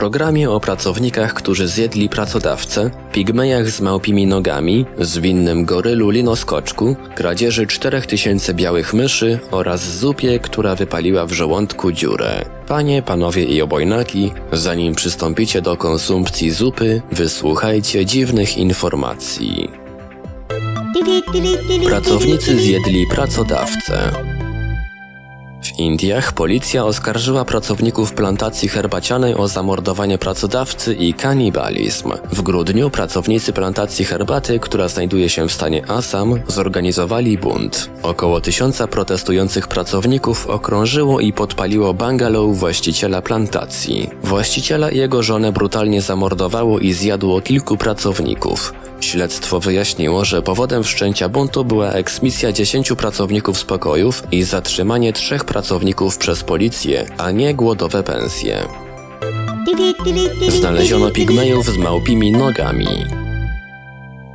[0.00, 8.54] Programie o pracownikach, którzy zjedli pracodawcę, pigmejach z małpimi nogami, zwinnym gorylu linoskoczku, kradzieży 4000
[8.54, 12.44] białych myszy oraz zupie, która wypaliła w żołądku dziurę.
[12.66, 19.70] Panie, panowie i obojnaki, zanim przystąpicie do konsumpcji zupy, wysłuchajcie dziwnych informacji.
[21.86, 24.12] Pracownicy zjedli pracodawcę.
[25.80, 32.12] Indiach policja oskarżyła pracowników plantacji herbacianej o zamordowanie pracodawcy i kanibalizm.
[32.32, 37.90] W grudniu pracownicy plantacji herbaty, która znajduje się w stanie Assam, zorganizowali bunt.
[38.02, 44.10] Około tysiąca protestujących pracowników okrążyło i podpaliło bungalow właściciela plantacji.
[44.22, 48.74] Właściciela i jego żonę brutalnie zamordowało i zjadło kilku pracowników.
[49.00, 55.44] Śledztwo wyjaśniło, że powodem wszczęcia buntu była eksmisja 10 pracowników z pokojów i zatrzymanie trzech
[55.44, 58.68] pracowników przez policję, a nie głodowe pensje.
[60.48, 63.19] Znaleziono pigmejów z małpimi nogami.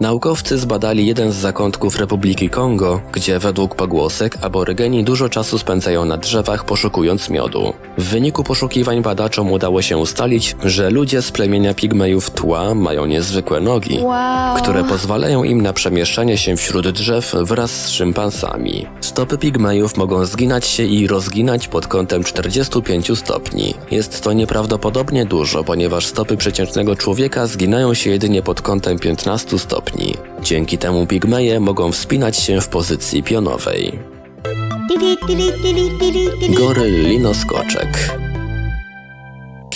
[0.00, 6.16] Naukowcy zbadali jeden z zakątków Republiki Kongo, gdzie według pogłosek aborygeni dużo czasu spędzają na
[6.16, 7.72] drzewach poszukując miodu.
[7.98, 13.60] W wyniku poszukiwań badaczom udało się ustalić, że ludzie z plemienia pigmejów tła mają niezwykłe
[13.60, 14.56] nogi, Wow.
[14.56, 18.86] które pozwalają im na przemieszczanie się wśród drzew wraz z szympansami.
[19.00, 23.74] Stopy pigmejów mogą zginać się i rozginać pod kątem 45 stopni.
[23.90, 29.85] Jest to nieprawdopodobnie dużo, ponieważ stopy przeciętnego człowieka zginają się jedynie pod kątem 15 stopni.
[30.42, 33.98] Dzięki temu pigmeje mogą wspinać się w pozycji pionowej.
[36.58, 38.18] Goryl linoskoczek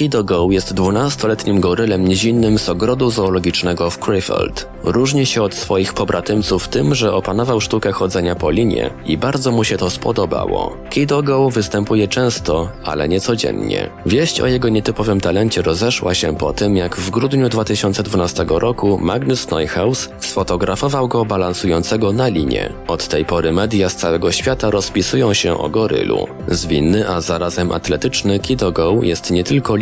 [0.01, 4.69] Kidogo jest 12-letnim gorylem nizinnym z ogrodu zoologicznego w Krefeld.
[4.85, 9.65] Różni się od swoich pobratymców tym, że opanował sztukę chodzenia po linie i bardzo mu
[9.65, 10.77] się to spodobało.
[10.91, 13.91] Kidogo występuje często, ale nie codziennie.
[14.07, 19.51] Wieść o jego nietypowym talencie rozeszła się po tym, jak w grudniu 2012 roku Magnus
[19.51, 22.73] Neuhaus sfotografował go balansującego na linie.
[22.89, 26.27] Od tej pory media z całego świata rozpisują się o gorylu.
[26.49, 29.77] Zwinny, a zarazem atletyczny Kidogo jest nie tylko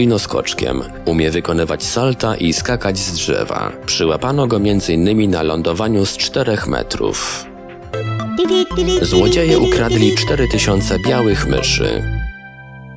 [1.04, 3.72] Umie wykonywać salta i skakać z drzewa.
[3.86, 5.30] Przyłapano go m.in.
[5.30, 7.46] na lądowaniu z 4 metrów.
[9.02, 12.02] Złodzieje ukradli 4000 białych myszy.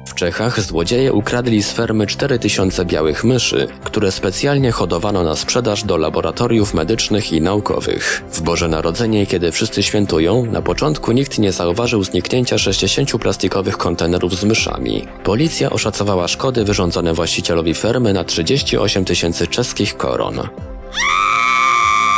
[0.06, 5.98] W Czechach złodzieje ukradli z fermy 4000 białych myszy, które specjalnie hodowano na sprzedaż do
[5.98, 8.24] laboratoriów medycznych i naukowych.
[8.42, 14.36] W Boże Narodzenie, kiedy wszyscy świętują, na początku nikt nie zauważył zniknięcia 60 plastikowych kontenerów
[14.36, 15.08] z myszami.
[15.24, 20.36] Policja oszacowała szkody wyrządzone właścicielowi fermy na 38 tysięcy czeskich koron.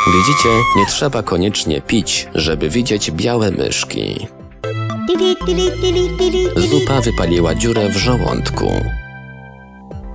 [0.07, 4.28] Widzicie, nie trzeba koniecznie pić, żeby widzieć białe myszki.
[6.56, 8.72] Zupa wypaliła dziurę w żołądku.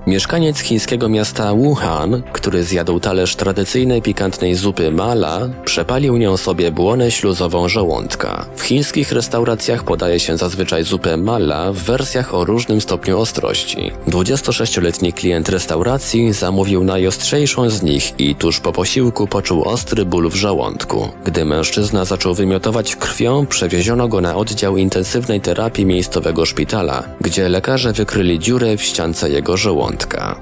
[0.07, 7.11] Mieszkaniec chińskiego miasta Wuhan, który zjadł talerz tradycyjnej pikantnej zupy mala, przepalił nią sobie błonę
[7.11, 8.45] śluzową żołądka.
[8.55, 13.91] W chińskich restauracjach podaje się zazwyczaj zupę mala w wersjach o różnym stopniu ostrości.
[14.07, 20.35] 26-letni klient restauracji zamówił najostrzejszą z nich i tuż po posiłku poczuł ostry ból w
[20.35, 21.09] żołądku.
[21.25, 27.93] Gdy mężczyzna zaczął wymiotować krwią, przewieziono go na oddział intensywnej terapii miejscowego szpitala, gdzie lekarze
[27.93, 29.57] wykryli dziurę w ściance jego
[29.89, 30.41] żołądka.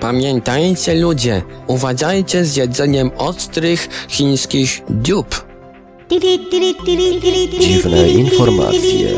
[0.00, 5.46] Pamiętajcie ludzie, uważajcie z jedzeniem ostrych chińskich dziób.
[7.60, 9.08] Dziwne informacje.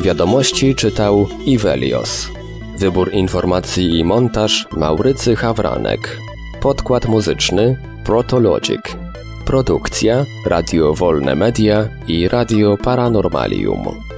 [0.00, 2.28] Wiadomości czytał Ivelios.
[2.78, 6.18] Wybór informacji i montaż Maurycy Hawranek.
[6.60, 8.82] Podkład muzyczny Protologic.
[9.44, 14.11] Produkcja Radio Wolne Media i Radio Paranormalium.